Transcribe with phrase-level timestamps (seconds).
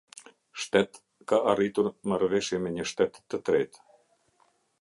[0.61, 0.97] Shtet
[1.33, 3.89] ka arritur marrëveshje me një Shtet të tretë.